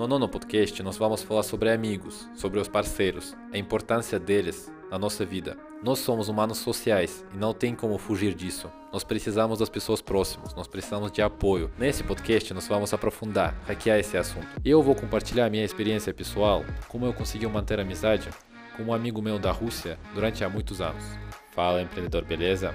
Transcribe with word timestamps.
No 0.00 0.08
nono 0.08 0.26
podcast, 0.26 0.82
nós 0.82 0.96
vamos 0.96 1.22
falar 1.22 1.42
sobre 1.42 1.70
amigos, 1.70 2.26
sobre 2.34 2.58
os 2.58 2.66
parceiros, 2.66 3.36
a 3.52 3.58
importância 3.58 4.18
deles 4.18 4.72
na 4.90 4.98
nossa 4.98 5.26
vida. 5.26 5.58
Nós 5.84 5.98
somos 5.98 6.30
humanos 6.30 6.56
sociais 6.56 7.22
e 7.34 7.36
não 7.36 7.52
tem 7.52 7.74
como 7.74 7.98
fugir 7.98 8.32
disso. 8.32 8.72
Nós 8.90 9.04
precisamos 9.04 9.58
das 9.58 9.68
pessoas 9.68 10.00
próximas, 10.00 10.54
nós 10.54 10.66
precisamos 10.66 11.12
de 11.12 11.20
apoio. 11.20 11.70
Nesse 11.78 12.02
podcast, 12.02 12.54
nós 12.54 12.66
vamos 12.66 12.94
aprofundar, 12.94 13.54
hackear 13.66 13.98
esse 13.98 14.16
assunto. 14.16 14.48
Eu 14.64 14.82
vou 14.82 14.94
compartilhar 14.94 15.50
minha 15.50 15.66
experiência 15.66 16.14
pessoal, 16.14 16.64
como 16.88 17.04
eu 17.04 17.12
consegui 17.12 17.46
manter 17.46 17.78
amizade 17.78 18.30
com 18.78 18.84
um 18.84 18.94
amigo 18.94 19.20
meu 19.20 19.38
da 19.38 19.52
Rússia 19.52 19.98
durante 20.14 20.42
há 20.42 20.48
muitos 20.48 20.80
anos. 20.80 21.04
Fala, 21.50 21.82
empreendedor, 21.82 22.24
beleza? 22.24 22.74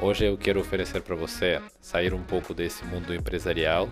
Hoje 0.00 0.26
eu 0.26 0.38
quero 0.38 0.60
oferecer 0.60 1.02
para 1.02 1.16
você 1.16 1.60
sair 1.80 2.14
um 2.14 2.22
pouco 2.22 2.54
desse 2.54 2.84
mundo 2.84 3.12
empresarial 3.12 3.88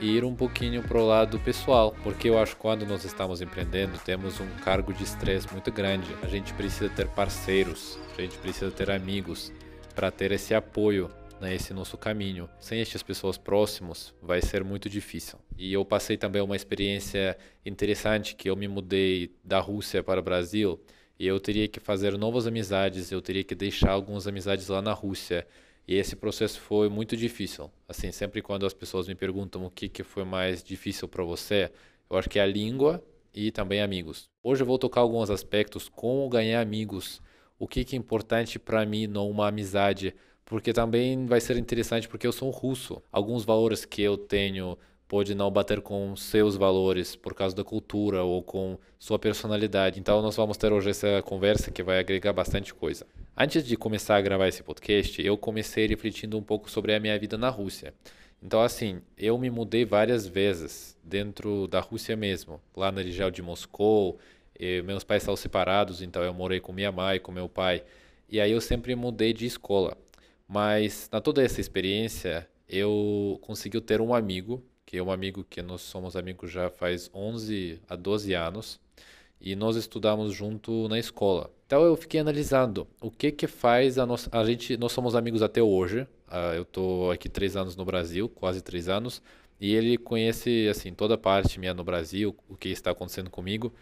ir 0.00 0.24
um 0.24 0.34
pouquinho 0.34 0.82
para 0.82 0.98
o 0.98 1.06
lado 1.06 1.38
pessoal, 1.40 1.94
porque 2.02 2.28
eu 2.28 2.38
acho 2.38 2.54
que 2.54 2.60
quando 2.60 2.86
nós 2.86 3.04
estamos 3.04 3.40
empreendendo 3.40 3.98
temos 3.98 4.40
um 4.40 4.48
cargo 4.64 4.92
de 4.92 5.04
estresse 5.04 5.50
muito 5.52 5.72
grande. 5.72 6.06
A 6.22 6.26
gente 6.26 6.52
precisa 6.54 6.88
ter 6.88 7.08
parceiros, 7.08 7.98
a 8.16 8.20
gente 8.20 8.36
precisa 8.38 8.70
ter 8.70 8.90
amigos 8.90 9.52
para 9.94 10.10
ter 10.10 10.32
esse 10.32 10.54
apoio 10.54 11.10
nesse 11.40 11.72
né, 11.72 11.78
nosso 11.78 11.96
caminho. 11.96 12.48
Sem 12.58 12.80
estas 12.80 13.02
pessoas 13.02 13.38
próximas 13.38 14.14
vai 14.22 14.40
ser 14.40 14.64
muito 14.64 14.88
difícil. 14.88 15.38
E 15.56 15.72
eu 15.72 15.84
passei 15.84 16.16
também 16.16 16.42
uma 16.42 16.56
experiência 16.56 17.36
interessante 17.64 18.34
que 18.34 18.48
eu 18.48 18.56
me 18.56 18.68
mudei 18.68 19.34
da 19.44 19.58
Rússia 19.58 20.02
para 20.02 20.20
o 20.20 20.22
Brasil 20.22 20.80
e 21.18 21.26
eu 21.26 21.40
teria 21.40 21.66
que 21.66 21.80
fazer 21.80 22.16
novas 22.18 22.46
amizades, 22.46 23.10
eu 23.10 23.22
teria 23.22 23.42
que 23.42 23.54
deixar 23.54 23.90
algumas 23.90 24.26
amizades 24.26 24.68
lá 24.68 24.82
na 24.82 24.92
Rússia. 24.92 25.46
E 25.88 25.94
esse 25.94 26.16
processo 26.16 26.60
foi 26.60 26.88
muito 26.88 27.16
difícil. 27.16 27.70
Assim, 27.88 28.10
sempre 28.10 28.42
quando 28.42 28.66
as 28.66 28.74
pessoas 28.74 29.06
me 29.06 29.14
perguntam 29.14 29.64
o 29.64 29.70
que, 29.70 29.88
que 29.88 30.02
foi 30.02 30.24
mais 30.24 30.62
difícil 30.62 31.06
para 31.06 31.22
você, 31.22 31.70
eu 32.10 32.16
acho 32.16 32.28
que 32.28 32.38
é 32.38 32.42
a 32.42 32.46
língua 32.46 33.02
e 33.32 33.52
também 33.52 33.80
amigos. 33.80 34.28
Hoje 34.42 34.62
eu 34.62 34.66
vou 34.66 34.78
tocar 34.78 35.02
alguns 35.02 35.30
aspectos, 35.30 35.88
como 35.88 36.28
ganhar 36.28 36.60
amigos, 36.60 37.22
o 37.58 37.68
que, 37.68 37.84
que 37.84 37.94
é 37.94 37.98
importante 37.98 38.58
para 38.58 38.84
mim 38.84 39.06
numa 39.06 39.48
amizade, 39.48 40.14
porque 40.44 40.72
também 40.72 41.24
vai 41.26 41.40
ser 41.40 41.56
interessante 41.56 42.08
porque 42.08 42.26
eu 42.26 42.32
sou 42.32 42.48
um 42.48 42.52
russo. 42.52 43.00
Alguns 43.12 43.44
valores 43.44 43.84
que 43.84 44.02
eu 44.02 44.16
tenho 44.16 44.76
pode 45.06 45.36
não 45.36 45.50
bater 45.50 45.80
com 45.80 46.16
seus 46.16 46.56
valores 46.56 47.14
por 47.14 47.32
causa 47.32 47.54
da 47.54 47.62
cultura 47.62 48.24
ou 48.24 48.42
com 48.42 48.76
sua 48.98 49.18
personalidade. 49.18 50.00
Então 50.00 50.20
nós 50.20 50.34
vamos 50.34 50.56
ter 50.56 50.72
hoje 50.72 50.90
essa 50.90 51.22
conversa 51.22 51.70
que 51.70 51.82
vai 51.82 52.00
agregar 52.00 52.32
bastante 52.32 52.74
coisa. 52.74 53.06
Antes 53.38 53.66
de 53.66 53.76
começar 53.76 54.16
a 54.16 54.20
gravar 54.22 54.48
esse 54.48 54.62
podcast, 54.62 55.20
eu 55.22 55.36
comecei 55.36 55.86
refletindo 55.86 56.38
um 56.38 56.42
pouco 56.42 56.70
sobre 56.70 56.94
a 56.94 56.98
minha 56.98 57.18
vida 57.18 57.36
na 57.36 57.50
Rússia. 57.50 57.92
Então 58.42 58.62
assim, 58.62 59.02
eu 59.18 59.36
me 59.36 59.50
mudei 59.50 59.84
várias 59.84 60.26
vezes 60.26 60.96
dentro 61.04 61.68
da 61.68 61.78
Rússia 61.80 62.16
mesmo, 62.16 62.58
lá 62.74 62.90
na 62.90 63.02
região 63.02 63.30
de 63.30 63.42
Moscou. 63.42 64.18
meus 64.86 65.04
pais 65.04 65.22
estavam 65.22 65.36
separados, 65.36 66.00
então 66.00 66.22
eu 66.22 66.32
morei 66.32 66.60
com 66.60 66.72
minha 66.72 66.90
mãe, 66.90 67.20
com 67.20 67.30
meu 67.30 67.46
pai. 67.46 67.84
E 68.26 68.40
aí 68.40 68.50
eu 68.50 68.60
sempre 68.62 68.94
mudei 68.94 69.34
de 69.34 69.44
escola. 69.44 69.98
Mas 70.48 71.06
na 71.12 71.20
toda 71.20 71.44
essa 71.44 71.60
experiência, 71.60 72.48
eu 72.66 73.38
consegui 73.42 73.78
ter 73.82 74.00
um 74.00 74.14
amigo 74.14 74.64
que 74.86 74.96
é 74.96 75.02
um 75.02 75.10
amigo 75.10 75.44
que 75.44 75.60
nós 75.60 75.82
somos 75.82 76.16
amigos 76.16 76.50
já 76.50 76.70
faz 76.70 77.10
11 77.12 77.82
a 77.86 77.96
12 77.96 78.32
anos 78.32 78.80
e 79.40 79.54
nós 79.56 79.76
estudamos 79.76 80.32
junto 80.32 80.88
na 80.88 80.98
escola. 80.98 81.50
Então 81.66 81.82
eu 81.82 81.96
fiquei 81.96 82.20
analisando 82.20 82.86
o 83.00 83.10
que 83.10 83.32
que 83.32 83.46
faz 83.46 83.98
a 83.98 84.06
nossa 84.06 84.30
a 84.32 84.44
gente 84.44 84.76
nós 84.76 84.92
somos 84.92 85.14
amigos 85.14 85.42
até 85.42 85.62
hoje. 85.62 86.02
Uh, 86.28 86.54
eu 86.56 86.64
tô 86.64 87.10
aqui 87.10 87.28
três 87.28 87.56
anos 87.56 87.76
no 87.76 87.84
Brasil, 87.84 88.28
quase 88.28 88.60
três 88.62 88.88
anos, 88.88 89.22
e 89.60 89.74
ele 89.74 89.96
conhece 89.96 90.68
assim 90.68 90.92
toda 90.92 91.16
parte 91.18 91.58
minha 91.58 91.74
no 91.74 91.84
Brasil, 91.84 92.36
o 92.48 92.56
que 92.56 92.68
está 92.68 92.90
acontecendo 92.90 93.30
comigo. 93.30 93.72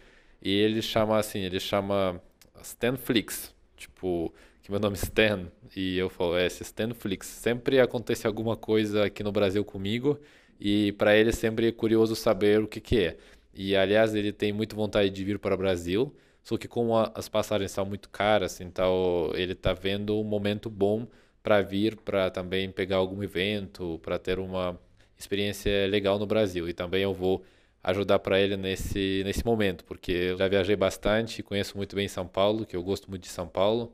E 0.41 0.51
ele 0.51 0.81
chama 0.81 1.17
assim, 1.17 1.39
ele 1.39 1.59
chama 1.59 2.21
Stanflix, 2.61 3.53
tipo 3.75 4.33
que 4.61 4.71
meu 4.71 4.79
nome 4.79 4.97
é 4.97 5.03
Stan 5.03 5.47
e 5.75 5.95
eu 5.95 6.09
falo 6.09 6.35
é 6.35 6.47
Stanflix. 6.47 7.27
Sempre 7.27 7.79
acontece 7.79 8.25
alguma 8.25 8.57
coisa 8.57 9.05
aqui 9.05 9.23
no 9.23 9.31
Brasil 9.31 9.63
comigo 9.63 10.19
e 10.59 10.91
para 10.93 11.15
ele 11.15 11.29
é 11.29 11.33
sempre 11.33 11.71
curioso 11.71 12.15
saber 12.15 12.61
o 12.61 12.67
que, 12.67 12.81
que 12.81 12.99
é. 12.99 13.17
E 13.55 13.75
aliás, 13.75 14.13
ele 14.13 14.33
tem 14.33 14.51
muita 14.51 14.75
vontade 14.75 15.09
de 15.09 15.23
vir 15.23 15.39
para 15.39 15.55
o 15.55 15.57
Brasil, 15.57 16.13
só 16.43 16.57
que 16.57 16.67
como 16.67 16.93
as 17.15 17.29
passagens 17.29 17.71
são 17.71 17.85
muito 17.85 18.09
caras, 18.09 18.59
então 18.61 19.31
ele 19.33 19.53
está 19.53 19.73
vendo 19.73 20.19
um 20.19 20.23
momento 20.23 20.69
bom 20.69 21.07
para 21.41 21.61
vir, 21.61 21.95
para 21.97 22.29
também 22.29 22.69
pegar 22.71 22.97
algum 22.97 23.23
evento, 23.23 23.99
para 24.03 24.19
ter 24.19 24.39
uma 24.39 24.79
experiência 25.17 25.87
legal 25.87 26.19
no 26.19 26.25
Brasil. 26.25 26.67
E 26.67 26.73
também 26.73 27.03
eu 27.03 27.13
vou 27.13 27.43
ajudar 27.83 28.19
para 28.19 28.39
ele 28.39 28.57
nesse, 28.57 29.21
nesse 29.23 29.45
momento, 29.45 29.85
porque 29.85 30.11
eu 30.11 30.37
já 30.37 30.47
viajei 30.47 30.75
bastante, 30.75 31.43
conheço 31.43 31.77
muito 31.77 31.95
bem 31.95 32.07
São 32.07 32.27
Paulo, 32.27 32.65
que 32.65 32.75
eu 32.75 32.83
gosto 32.83 33.09
muito 33.09 33.23
de 33.23 33.29
São 33.29 33.47
Paulo, 33.47 33.93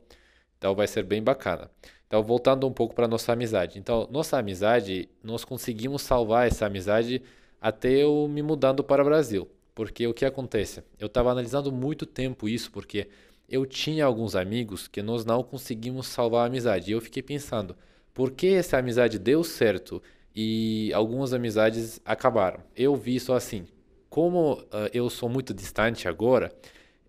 então 0.58 0.74
vai 0.74 0.86
ser 0.86 1.04
bem 1.04 1.22
bacana. 1.22 1.70
Então, 2.06 2.22
voltando 2.22 2.66
um 2.66 2.72
pouco 2.72 2.94
para 2.94 3.08
nossa 3.08 3.32
amizade. 3.32 3.78
Então, 3.78 4.06
nossa 4.10 4.38
amizade, 4.38 5.08
nós 5.22 5.44
conseguimos 5.44 6.02
salvar 6.02 6.46
essa 6.46 6.66
amizade 6.66 7.22
até 7.62 7.90
eu 7.92 8.26
me 8.28 8.42
mudando 8.42 8.82
para 8.82 9.02
o 9.02 9.04
Brasil. 9.04 9.48
Porque 9.72 10.04
o 10.04 10.12
que 10.12 10.24
acontece? 10.24 10.82
Eu 10.98 11.06
estava 11.06 11.30
analisando 11.30 11.70
muito 11.70 12.04
tempo 12.04 12.48
isso, 12.48 12.72
porque 12.72 13.08
eu 13.48 13.64
tinha 13.64 14.04
alguns 14.04 14.34
amigos 14.34 14.88
que 14.88 15.00
nós 15.00 15.24
não 15.24 15.44
conseguimos 15.44 16.08
salvar 16.08 16.42
a 16.42 16.46
amizade. 16.46 16.90
E 16.90 16.94
eu 16.94 17.00
fiquei 17.00 17.22
pensando, 17.22 17.76
por 18.12 18.32
que 18.32 18.48
essa 18.48 18.78
amizade 18.78 19.16
deu 19.16 19.44
certo 19.44 20.02
e 20.34 20.92
algumas 20.92 21.32
amizades 21.32 22.00
acabaram? 22.04 22.60
Eu 22.76 22.96
vi 22.96 23.14
isso 23.14 23.32
assim. 23.32 23.64
Como 24.10 24.54
uh, 24.54 24.90
eu 24.92 25.08
sou 25.08 25.28
muito 25.28 25.54
distante 25.54 26.08
agora, 26.08 26.52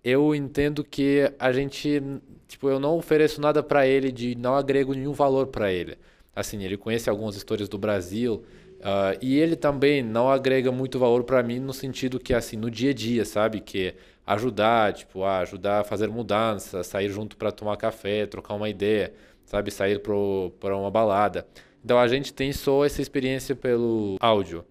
eu 0.04 0.36
entendo 0.36 0.84
que 0.84 1.34
a 1.40 1.52
gente, 1.52 2.02
tipo, 2.48 2.70
eu 2.70 2.80
não 2.80 2.96
ofereço 2.98 3.42
nada 3.42 3.64
para 3.64 3.88
ele, 3.88 4.12
de 4.12 4.36
não 4.36 4.56
agrego 4.56 4.94
nenhum 4.94 5.14
valor 5.14 5.48
para 5.48 5.74
ele. 5.74 5.98
Assim, 6.36 6.64
ele 6.64 6.78
conhece 6.78 7.10
algumas 7.10 7.36
histórias 7.36 7.68
do 7.68 7.78
Brasil 7.78 8.44
uh, 8.84 9.18
e 9.22 9.40
ele 9.40 9.56
também 9.56 10.04
não 10.04 10.30
agrega 10.30 10.72
muito 10.72 11.00
valor 11.00 11.24
para 11.24 11.42
mim 11.42 11.60
no 11.60 11.74
sentido 11.74 12.20
que, 12.20 12.34
assim, 12.34 12.58
no 12.58 12.70
dia 12.70 12.92
a 12.92 12.94
dia, 12.94 13.26
sabe? 13.26 13.60
Que 13.60 13.96
ajudar, 14.26 14.94
tipo, 14.94 15.24
a 15.24 15.40
ajudar 15.40 15.82
a 15.82 15.84
fazer 15.84 16.08
mudança, 16.10 16.84
sair 16.84 17.10
junto 17.10 17.36
para 17.38 17.52
tomar 17.52 17.78
café, 17.78 18.26
trocar 18.26 18.54
uma 18.54 18.70
ideia, 18.70 19.14
sabe? 19.46 19.72
Sair 19.72 20.00
para 20.00 20.76
uma 20.76 20.92
balada. 20.92 21.48
Então 21.84 22.00
a 22.00 22.08
gente 22.08 22.34
tem 22.34 22.54
só 22.54 22.86
essa 22.86 23.02
experiência 23.02 23.56
pelo 23.56 24.18
áudio. 24.20 24.64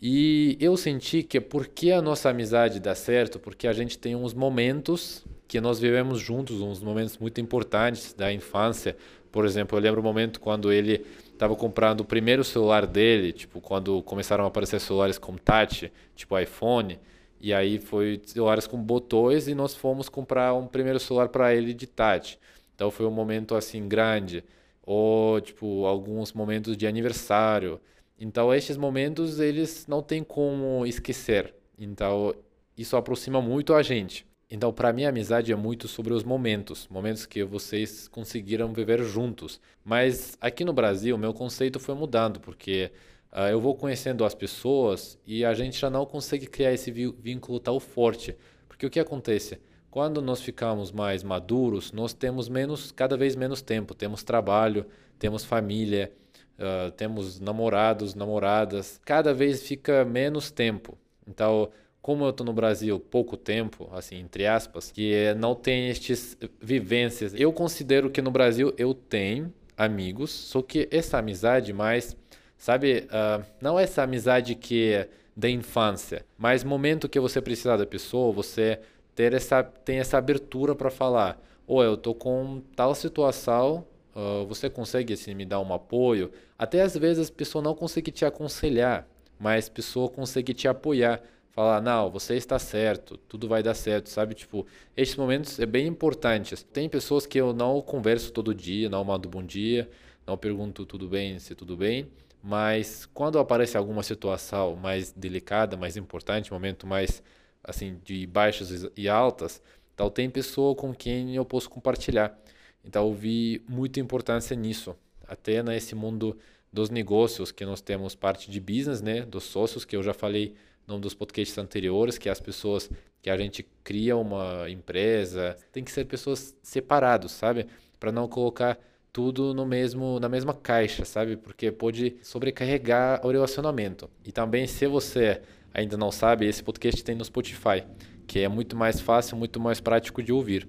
E 0.00 0.56
eu 0.58 0.76
senti 0.78 1.22
que 1.22 1.38
porque 1.40 1.92
a 1.92 2.00
nossa 2.00 2.30
amizade 2.30 2.80
dá 2.80 2.94
certo, 2.94 3.38
porque 3.38 3.68
a 3.68 3.72
gente 3.72 3.98
tem 3.98 4.16
uns 4.16 4.32
momentos 4.32 5.26
que 5.46 5.60
nós 5.60 5.78
vivemos 5.78 6.18
juntos, 6.18 6.62
uns 6.62 6.80
momentos 6.80 7.18
muito 7.18 7.40
importantes 7.40 8.14
da 8.14 8.32
infância. 8.32 8.96
Por 9.30 9.44
exemplo, 9.44 9.76
eu 9.76 9.82
lembro 9.82 10.00
o 10.00 10.04
momento 10.04 10.40
quando 10.40 10.72
ele 10.72 11.04
estava 11.40 11.56
comprando 11.56 12.02
o 12.02 12.04
primeiro 12.04 12.44
celular 12.44 12.86
dele, 12.86 13.32
tipo, 13.32 13.62
quando 13.62 14.02
começaram 14.02 14.44
a 14.44 14.48
aparecer 14.48 14.78
celulares 14.78 15.16
com 15.16 15.36
touch, 15.36 15.90
tipo 16.14 16.38
iPhone, 16.38 17.00
e 17.40 17.54
aí 17.54 17.78
foi 17.78 18.20
celulares 18.26 18.66
com 18.66 18.76
botões 18.76 19.48
e 19.48 19.54
nós 19.54 19.74
fomos 19.74 20.10
comprar 20.10 20.52
um 20.52 20.66
primeiro 20.66 21.00
celular 21.00 21.30
para 21.30 21.54
ele 21.54 21.72
de 21.72 21.86
touch. 21.86 22.38
Então 22.74 22.90
foi 22.90 23.06
um 23.06 23.10
momento 23.10 23.54
assim 23.54 23.88
grande, 23.88 24.44
ou 24.82 25.40
tipo 25.40 25.86
alguns 25.86 26.34
momentos 26.34 26.76
de 26.76 26.86
aniversário. 26.86 27.80
Então, 28.18 28.52
estes 28.52 28.76
momentos, 28.76 29.40
eles 29.40 29.86
não 29.88 30.02
tem 30.02 30.22
como 30.22 30.84
esquecer. 30.84 31.54
Então, 31.78 32.34
isso 32.76 32.94
aproxima 32.98 33.40
muito 33.40 33.72
a 33.72 33.82
gente. 33.82 34.26
Então, 34.50 34.72
para 34.72 34.92
mim, 34.92 35.04
a 35.04 35.10
amizade 35.10 35.52
é 35.52 35.56
muito 35.56 35.86
sobre 35.86 36.12
os 36.12 36.24
momentos, 36.24 36.88
momentos 36.90 37.24
que 37.24 37.44
vocês 37.44 38.08
conseguiram 38.08 38.72
viver 38.72 39.00
juntos. 39.04 39.60
Mas 39.84 40.36
aqui 40.40 40.64
no 40.64 40.72
Brasil, 40.72 41.16
meu 41.16 41.32
conceito 41.32 41.78
foi 41.78 41.94
mudando, 41.94 42.40
porque 42.40 42.90
uh, 43.32 43.42
eu 43.42 43.60
vou 43.60 43.76
conhecendo 43.76 44.24
as 44.24 44.34
pessoas 44.34 45.16
e 45.24 45.44
a 45.44 45.54
gente 45.54 45.78
já 45.78 45.88
não 45.88 46.04
consegue 46.04 46.48
criar 46.48 46.72
esse 46.72 46.90
vínculo 46.90 47.60
tão 47.60 47.78
forte. 47.78 48.36
Porque 48.66 48.84
o 48.84 48.90
que 48.90 48.98
acontece? 48.98 49.60
Quando 49.88 50.20
nós 50.20 50.40
ficamos 50.40 50.90
mais 50.90 51.22
maduros, 51.22 51.92
nós 51.92 52.12
temos 52.12 52.48
menos, 52.48 52.90
cada 52.90 53.16
vez 53.16 53.36
menos 53.36 53.62
tempo, 53.62 53.94
temos 53.94 54.24
trabalho, 54.24 54.84
temos 55.16 55.44
família, 55.44 56.12
uh, 56.58 56.90
temos 56.92 57.38
namorados, 57.38 58.16
namoradas, 58.16 59.00
cada 59.04 59.32
vez 59.32 59.62
fica 59.62 60.04
menos 60.04 60.50
tempo. 60.50 60.98
Então, 61.24 61.70
como 62.02 62.24
eu 62.24 62.30
estou 62.30 62.44
no 62.44 62.52
Brasil 62.52 62.98
pouco 62.98 63.36
tempo, 63.36 63.88
assim, 63.92 64.18
entre 64.18 64.46
aspas, 64.46 64.90
que 64.90 65.34
não 65.34 65.54
tem 65.54 65.88
estas 65.88 66.36
vivências, 66.60 67.34
eu 67.34 67.52
considero 67.52 68.10
que 68.10 68.22
no 68.22 68.30
Brasil 68.30 68.72
eu 68.78 68.94
tenho 68.94 69.52
amigos, 69.76 70.30
só 70.30 70.62
que 70.62 70.88
essa 70.90 71.18
amizade 71.18 71.72
mais, 71.72 72.16
sabe, 72.56 73.06
uh, 73.06 73.44
não 73.60 73.78
é 73.78 73.84
essa 73.84 74.02
amizade 74.02 74.54
que 74.54 74.92
é 74.92 75.08
da 75.36 75.48
infância, 75.48 76.24
mas 76.36 76.64
momento 76.64 77.08
que 77.08 77.20
você 77.20 77.40
precisar 77.40 77.76
da 77.76 77.86
pessoa, 77.86 78.32
você 78.32 78.80
ter 79.14 79.32
essa, 79.32 79.62
tem 79.62 79.98
essa 79.98 80.18
abertura 80.18 80.74
para 80.74 80.90
falar, 80.90 81.40
ou 81.66 81.82
eu 81.82 81.96
tô 81.96 82.14
com 82.14 82.62
tal 82.74 82.94
situação 82.94 83.86
Uh, 84.14 84.44
você 84.46 84.68
consegue 84.68 85.12
assim, 85.12 85.34
me 85.34 85.44
dar 85.44 85.60
um 85.60 85.72
apoio? 85.72 86.32
Até 86.58 86.82
às 86.82 86.96
vezes 86.96 87.30
a 87.30 87.32
pessoa 87.32 87.62
não 87.62 87.74
consegue 87.74 88.10
te 88.10 88.24
aconselhar, 88.24 89.06
mas 89.38 89.68
a 89.68 89.70
pessoa 89.70 90.08
consegue 90.08 90.52
te 90.52 90.66
apoiar. 90.66 91.22
Falar, 91.52 91.80
não, 91.80 92.10
você 92.10 92.36
está 92.36 92.58
certo, 92.58 93.16
tudo 93.16 93.48
vai 93.48 93.62
dar 93.62 93.74
certo, 93.74 94.08
sabe? 94.08 94.34
Tipo, 94.34 94.66
esses 94.96 95.16
momentos 95.16 95.58
é 95.58 95.66
bem 95.66 95.86
importantes. 95.86 96.62
Tem 96.62 96.88
pessoas 96.88 97.26
que 97.26 97.38
eu 97.38 97.52
não 97.52 97.80
converso 97.80 98.32
todo 98.32 98.54
dia, 98.54 98.88
não 98.88 99.04
mando 99.04 99.28
bom 99.28 99.42
dia, 99.42 99.90
não 100.26 100.36
pergunto 100.36 100.86
tudo 100.86 101.08
bem, 101.08 101.38
se 101.38 101.54
tudo 101.54 101.76
bem, 101.76 102.08
mas 102.42 103.06
quando 103.06 103.38
aparece 103.38 103.76
alguma 103.76 104.02
situação 104.02 104.76
mais 104.76 105.12
delicada, 105.12 105.76
mais 105.76 105.96
importante, 105.96 106.52
momento 106.52 106.86
mais 106.86 107.22
assim 107.62 107.98
de 108.04 108.26
baixas 108.26 108.88
e 108.96 109.08
altas, 109.08 109.60
então 109.94 110.08
tem 110.08 110.30
pessoa 110.30 110.74
com 110.74 110.94
quem 110.94 111.34
eu 111.36 111.44
posso 111.44 111.68
compartilhar. 111.68 112.38
Então 112.84 113.08
eu 113.08 113.14
vi 113.14 113.62
muita 113.68 114.00
importância 114.00 114.56
nisso, 114.56 114.96
até 115.26 115.62
nesse 115.62 115.94
mundo 115.94 116.38
dos 116.72 116.88
negócios 116.88 117.52
que 117.52 117.66
nós 117.66 117.80
temos 117.80 118.14
parte 118.14 118.50
de 118.50 118.60
business, 118.60 119.02
né, 119.02 119.22
dos 119.22 119.44
sócios 119.44 119.84
que 119.84 119.96
eu 119.96 120.02
já 120.02 120.14
falei 120.14 120.54
num 120.90 121.00
dos 121.00 121.14
podcasts 121.14 121.56
anteriores, 121.56 122.18
que 122.18 122.28
é 122.28 122.32
as 122.32 122.40
pessoas 122.40 122.90
que 123.22 123.30
a 123.30 123.36
gente 123.36 123.66
cria 123.84 124.16
uma 124.16 124.68
empresa, 124.68 125.56
tem 125.72 125.84
que 125.84 125.92
ser 125.92 126.04
pessoas 126.04 126.56
separados, 126.62 127.32
sabe? 127.32 127.66
Para 127.98 128.10
não 128.10 128.26
colocar 128.26 128.78
tudo 129.12 129.52
no 129.54 129.66
mesmo 129.66 130.20
na 130.20 130.28
mesma 130.28 130.54
caixa, 130.54 131.04
sabe? 131.04 131.36
Porque 131.36 131.70
pode 131.70 132.16
sobrecarregar 132.22 133.24
o 133.24 133.30
relacionamento. 133.30 134.10
E 134.24 134.32
também 134.32 134.66
se 134.66 134.86
você 134.86 135.40
ainda 135.72 135.96
não 135.96 136.10
sabe, 136.10 136.46
esse 136.46 136.62
podcast 136.62 137.02
tem 137.04 137.14
no 137.14 137.24
Spotify, 137.24 137.84
que 138.26 138.40
é 138.40 138.48
muito 138.48 138.76
mais 138.76 139.00
fácil, 139.00 139.36
muito 139.36 139.60
mais 139.60 139.80
prático 139.80 140.22
de 140.22 140.32
ouvir. 140.32 140.68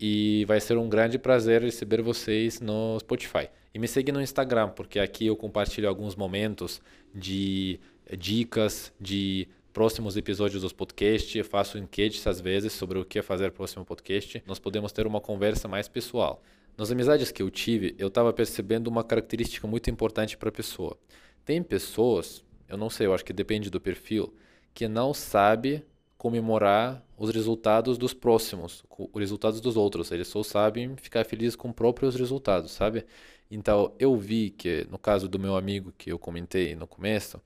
E 0.00 0.44
vai 0.46 0.60
ser 0.60 0.76
um 0.76 0.88
grande 0.88 1.18
prazer 1.18 1.62
receber 1.62 2.02
vocês 2.02 2.60
no 2.60 2.98
Spotify. 2.98 3.48
E 3.72 3.78
me 3.78 3.88
segue 3.88 4.12
no 4.12 4.20
Instagram, 4.20 4.68
porque 4.68 4.98
aqui 4.98 5.26
eu 5.26 5.36
compartilho 5.36 5.88
alguns 5.88 6.14
momentos 6.14 6.80
de 7.14 7.78
dicas 8.16 8.92
de 9.00 9.48
próximos 9.72 10.16
episódios 10.16 10.62
dos 10.62 10.72
podcasts, 10.72 11.46
faço 11.46 11.78
enquetes 11.78 12.26
às 12.26 12.40
vezes 12.40 12.72
sobre 12.72 12.98
o 12.98 13.04
que 13.04 13.20
fazer 13.22 13.50
próximo 13.50 13.84
podcast. 13.84 14.42
Nós 14.46 14.58
podemos 14.58 14.92
ter 14.92 15.06
uma 15.06 15.20
conversa 15.20 15.66
mais 15.66 15.88
pessoal. 15.88 16.42
Nas 16.76 16.90
amizades 16.90 17.30
que 17.30 17.42
eu 17.42 17.50
tive, 17.50 17.94
eu 17.98 18.08
estava 18.08 18.32
percebendo 18.32 18.88
uma 18.88 19.04
característica 19.04 19.66
muito 19.66 19.90
importante 19.90 20.36
para 20.36 20.48
a 20.48 20.52
pessoa. 20.52 20.96
Tem 21.44 21.62
pessoas, 21.62 22.44
eu 22.68 22.76
não 22.76 22.88
sei, 22.88 23.06
eu 23.06 23.14
acho 23.14 23.24
que 23.24 23.32
depende 23.32 23.70
do 23.70 23.80
perfil, 23.80 24.34
que 24.72 24.88
não 24.88 25.12
sabe 25.12 25.84
comemorar 26.16 27.04
os 27.18 27.30
resultados 27.30 27.98
dos 27.98 28.14
próximos, 28.14 28.84
os 28.90 29.20
resultados 29.20 29.60
dos 29.60 29.76
outros. 29.76 30.10
Eles 30.10 30.28
só 30.28 30.42
sabem 30.42 30.96
ficar 30.96 31.24
felizes 31.24 31.54
com 31.54 31.72
próprios 31.72 32.16
resultados, 32.16 32.72
sabe? 32.72 33.04
Então, 33.50 33.92
eu 33.98 34.16
vi 34.16 34.50
que, 34.50 34.86
no 34.90 34.98
caso 34.98 35.28
do 35.28 35.38
meu 35.38 35.56
amigo 35.56 35.92
que 35.96 36.10
eu 36.10 36.18
comentei 36.18 36.74
no 36.74 36.86
começo, 36.86 37.40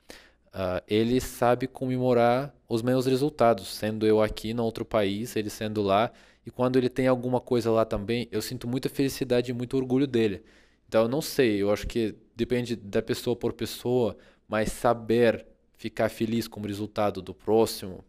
uh, 0.55 0.83
ele 0.87 1.21
sabe 1.21 1.67
comemorar 1.67 2.55
os 2.69 2.83
meus 2.83 3.07
resultados, 3.07 3.69
sendo 3.69 4.07
eu 4.07 4.23
aqui 4.23 4.53
no 4.53 4.65
outro 4.65 4.85
país, 4.85 5.37
ele 5.37 5.51
sendo 5.51 5.83
lá, 5.83 6.11
e 6.45 6.51
quando 6.51 6.77
ele 6.77 6.89
tem 6.89 7.07
alguma 7.07 7.41
coisa 7.41 7.71
lá 7.71 7.85
também, 7.85 8.29
eu 8.33 8.41
sinto 8.41 8.67
muita 8.69 8.89
felicidade 8.89 9.51
e 9.51 9.55
muito 9.55 9.77
orgulho 9.77 10.07
dele. 10.07 10.43
Então, 10.89 11.03
eu 11.03 11.09
não 11.09 11.21
sei, 11.21 11.63
eu 11.63 11.71
acho 11.71 11.87
que 11.87 12.15
depende 12.35 12.75
da 12.75 13.03
pessoa 13.03 13.37
por 13.37 13.53
pessoa, 13.53 14.17
mas 14.49 14.73
saber 14.73 15.47
ficar 15.77 16.09
feliz 16.09 16.49
com 16.49 16.61
o 16.61 16.67
resultado 16.67 17.21
do 17.21 17.35
próximo 17.35 18.05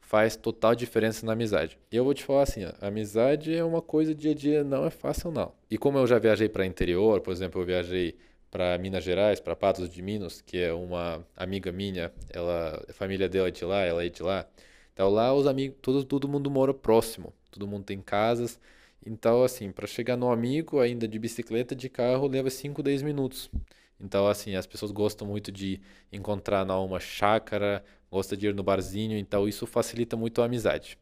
faz 0.00 0.36
total 0.36 0.74
diferença 0.74 1.24
na 1.24 1.32
amizade. 1.32 1.78
E 1.90 1.96
eu 1.96 2.04
vou 2.04 2.12
te 2.12 2.22
falar 2.22 2.42
assim, 2.42 2.64
a 2.64 2.86
amizade 2.86 3.54
é 3.54 3.64
uma 3.64 3.80
coisa 3.80 4.14
dia 4.14 4.32
a 4.32 4.34
dia, 4.34 4.62
não 4.62 4.84
é 4.84 4.90
fácil 4.90 5.30
não. 5.30 5.52
E 5.70 5.78
como 5.78 5.96
eu 5.96 6.06
já 6.06 6.18
viajei 6.18 6.50
para 6.50 6.66
interior, 6.66 7.22
por 7.22 7.32
exemplo, 7.32 7.62
eu 7.62 7.64
viajei 7.64 8.14
para 8.52 8.76
Minas 8.76 9.02
Gerais, 9.02 9.40
para 9.40 9.56
Patos 9.56 9.88
de 9.88 10.02
Minas, 10.02 10.42
que 10.42 10.58
é 10.58 10.74
uma 10.74 11.26
amiga 11.34 11.72
minha, 11.72 12.12
ela, 12.28 12.84
a 12.86 12.92
família 12.92 13.26
dela 13.26 13.48
é 13.48 13.50
de 13.50 13.64
lá, 13.64 13.80
ela 13.80 14.04
é 14.04 14.10
de 14.10 14.22
lá. 14.22 14.46
Então 14.92 15.08
lá 15.08 15.32
os 15.32 15.46
amigos, 15.46 15.78
todo, 15.80 16.04
todo 16.04 16.28
mundo 16.28 16.50
mora 16.50 16.74
próximo, 16.74 17.32
todo 17.50 17.66
mundo 17.66 17.84
tem 17.84 17.98
casas. 18.02 18.60
Então 19.06 19.42
assim, 19.42 19.72
para 19.72 19.86
chegar 19.86 20.18
no 20.18 20.30
amigo 20.30 20.80
ainda 20.80 21.08
de 21.08 21.18
bicicleta, 21.18 21.74
de 21.74 21.88
carro 21.88 22.28
leva 22.28 22.50
5, 22.50 22.82
10 22.82 23.00
minutos. 23.00 23.50
Então 23.98 24.28
assim, 24.28 24.54
as 24.54 24.66
pessoas 24.66 24.92
gostam 24.92 25.26
muito 25.26 25.50
de 25.50 25.80
encontrar 26.12 26.66
numa 26.66 27.00
chácara, 27.00 27.82
gosta 28.10 28.36
de 28.36 28.48
ir 28.48 28.54
no 28.54 28.62
barzinho, 28.62 29.16
então 29.16 29.48
isso 29.48 29.66
facilita 29.66 30.14
muito 30.14 30.42
a 30.42 30.44
amizade. 30.44 30.98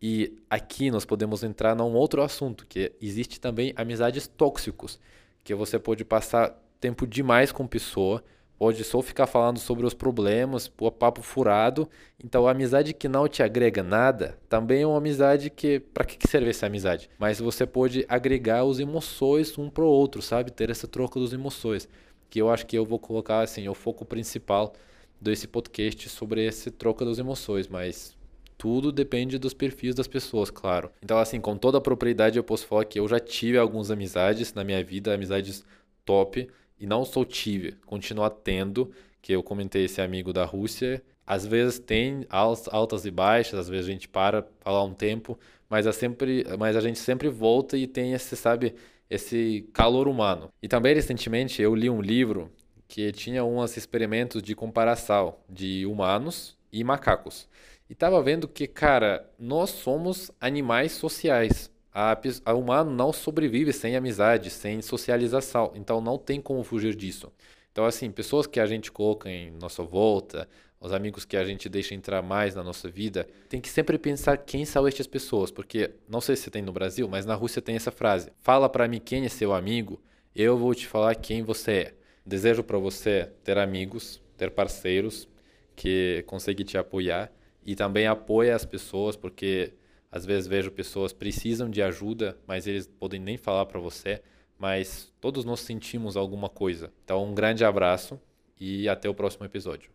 E 0.00 0.38
aqui 0.48 0.88
nós 0.88 1.04
podemos 1.04 1.42
entrar 1.42 1.74
num 1.74 1.94
outro 1.94 2.22
assunto, 2.22 2.64
que 2.64 2.92
existe 3.00 3.40
também 3.40 3.72
amizades 3.74 4.28
tóxicos, 4.28 5.00
que 5.42 5.52
você 5.52 5.78
pode 5.80 6.04
passar 6.04 6.56
tempo 6.82 7.06
demais 7.06 7.52
com 7.52 7.64
pessoa, 7.64 8.22
pode 8.58 8.82
só 8.82 9.00
ficar 9.00 9.28
falando 9.28 9.58
sobre 9.58 9.86
os 9.86 9.94
problemas, 9.94 10.66
pôr 10.66 10.90
papo 10.90 11.22
furado. 11.22 11.88
Então, 12.22 12.46
a 12.46 12.50
amizade 12.50 12.92
que 12.92 13.08
não 13.08 13.28
te 13.28 13.42
agrega 13.42 13.82
nada 13.84 14.36
também 14.48 14.82
é 14.82 14.86
uma 14.86 14.98
amizade 14.98 15.48
que. 15.48 15.78
Para 15.78 16.04
que 16.04 16.18
serve 16.28 16.50
essa 16.50 16.66
amizade? 16.66 17.08
Mas 17.18 17.38
você 17.38 17.64
pode 17.64 18.04
agregar 18.08 18.64
os 18.64 18.80
emoções 18.80 19.56
um 19.56 19.70
pro 19.70 19.86
outro, 19.86 20.20
sabe? 20.20 20.50
Ter 20.50 20.70
essa 20.70 20.88
troca 20.88 21.20
dos 21.20 21.32
emoções. 21.32 21.88
Que 22.28 22.40
eu 22.40 22.50
acho 22.50 22.66
que 22.66 22.76
eu 22.76 22.84
vou 22.84 22.98
colocar 22.98 23.40
assim, 23.40 23.68
o 23.68 23.74
foco 23.74 24.04
principal 24.04 24.72
desse 25.20 25.46
podcast 25.46 26.08
sobre 26.08 26.46
essa 26.46 26.70
troca 26.70 27.04
das 27.04 27.18
emoções, 27.18 27.68
mas 27.68 28.16
tudo 28.58 28.90
depende 28.90 29.38
dos 29.38 29.54
perfis 29.54 29.94
das 29.94 30.08
pessoas, 30.08 30.50
claro. 30.50 30.90
Então, 31.02 31.18
assim, 31.18 31.40
com 31.40 31.56
toda 31.56 31.78
a 31.78 31.80
propriedade, 31.80 32.38
eu 32.38 32.44
posso 32.44 32.66
falar 32.66 32.84
que 32.86 32.98
eu 32.98 33.06
já 33.06 33.20
tive 33.20 33.58
algumas 33.58 33.90
amizades 33.90 34.52
na 34.52 34.64
minha 34.64 34.82
vida, 34.82 35.14
amizades 35.14 35.64
top, 36.04 36.48
e 36.82 36.86
não 36.86 37.04
só 37.04 37.24
tive, 37.24 37.76
continuar 37.86 38.30
tendo, 38.30 38.90
que 39.22 39.32
eu 39.32 39.40
comentei 39.40 39.84
esse 39.84 40.00
amigo 40.00 40.32
da 40.32 40.44
Rússia, 40.44 41.00
às 41.24 41.46
vezes 41.46 41.78
tem 41.78 42.26
altas 42.28 43.06
e 43.06 43.10
baixas, 43.10 43.60
às 43.60 43.68
vezes 43.68 43.86
a 43.86 43.92
gente 43.92 44.08
para 44.08 44.44
falar 44.58 44.82
um 44.82 44.92
tempo, 44.92 45.38
mas 45.70 45.86
é 45.86 45.92
sempre, 45.92 46.44
mas 46.58 46.74
a 46.74 46.80
gente 46.80 46.98
sempre 46.98 47.28
volta 47.28 47.76
e 47.76 47.86
tem 47.86 48.14
esse, 48.14 48.34
sabe, 48.34 48.74
esse 49.08 49.64
calor 49.72 50.08
humano. 50.08 50.48
E 50.60 50.66
também 50.66 50.92
recentemente 50.92 51.62
eu 51.62 51.72
li 51.72 51.88
um 51.88 52.02
livro 52.02 52.50
que 52.88 53.12
tinha 53.12 53.44
uns 53.44 53.76
experimentos 53.76 54.42
de 54.42 54.56
comparação 54.56 55.36
de 55.48 55.86
humanos 55.86 56.58
e 56.72 56.82
macacos. 56.82 57.48
E 57.88 57.92
estava 57.92 58.20
vendo 58.20 58.48
que, 58.48 58.66
cara, 58.66 59.30
nós 59.38 59.70
somos 59.70 60.32
animais 60.40 60.90
sociais 60.90 61.70
a, 61.94 62.18
a 62.44 62.54
humano 62.54 62.90
não 62.90 63.12
sobrevive 63.12 63.72
sem 63.72 63.96
amizade, 63.96 64.50
sem 64.50 64.80
socialização. 64.80 65.72
Então 65.74 66.00
não 66.00 66.16
tem 66.16 66.40
como 66.40 66.64
fugir 66.64 66.94
disso. 66.94 67.32
Então, 67.70 67.84
assim, 67.84 68.10
pessoas 68.10 68.46
que 68.46 68.60
a 68.60 68.66
gente 68.66 68.92
coloca 68.92 69.30
em 69.30 69.50
nossa 69.52 69.82
volta, 69.82 70.48
os 70.78 70.92
amigos 70.92 71.24
que 71.24 71.36
a 71.36 71.44
gente 71.44 71.68
deixa 71.68 71.94
entrar 71.94 72.20
mais 72.20 72.54
na 72.54 72.62
nossa 72.62 72.88
vida, 72.88 73.26
tem 73.48 73.60
que 73.60 73.68
sempre 73.68 73.96
pensar 73.96 74.36
quem 74.36 74.64
são 74.64 74.86
estas 74.86 75.06
pessoas, 75.06 75.50
porque 75.50 75.90
não 76.08 76.20
sei 76.20 76.36
se 76.36 76.50
tem 76.50 76.60
no 76.60 76.72
Brasil, 76.72 77.08
mas 77.08 77.24
na 77.24 77.34
Rússia 77.34 77.62
tem 77.62 77.76
essa 77.76 77.90
frase: 77.90 78.30
fala 78.40 78.68
para 78.68 78.88
mim 78.88 79.00
quem 79.00 79.24
é 79.24 79.28
seu 79.28 79.54
amigo, 79.54 80.02
eu 80.34 80.58
vou 80.58 80.74
te 80.74 80.86
falar 80.86 81.14
quem 81.14 81.42
você 81.42 81.72
é. 81.72 81.94
Desejo 82.24 82.62
para 82.62 82.78
você 82.78 83.30
ter 83.42 83.58
amigos, 83.58 84.20
ter 84.36 84.50
parceiros 84.50 85.28
que 85.74 86.22
conseguem 86.26 86.64
te 86.64 86.76
apoiar 86.76 87.32
e 87.64 87.74
também 87.74 88.06
apoia 88.06 88.54
as 88.54 88.64
pessoas, 88.64 89.16
porque 89.16 89.72
às 90.12 90.26
vezes 90.26 90.46
vejo 90.46 90.70
pessoas 90.70 91.12
precisam 91.12 91.70
de 91.70 91.82
ajuda, 91.82 92.38
mas 92.46 92.66
eles 92.66 92.86
podem 92.86 93.18
nem 93.18 93.38
falar 93.38 93.64
para 93.64 93.80
você, 93.80 94.22
mas 94.58 95.10
todos 95.18 95.44
nós 95.44 95.60
sentimos 95.60 96.16
alguma 96.16 96.50
coisa. 96.50 96.92
Então, 97.02 97.24
um 97.24 97.34
grande 97.34 97.64
abraço 97.64 98.20
e 98.60 98.88
até 98.88 99.08
o 99.08 99.14
próximo 99.14 99.46
episódio. 99.46 99.90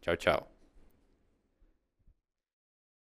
Tchau, 0.00 0.16
tchau. 0.16 0.57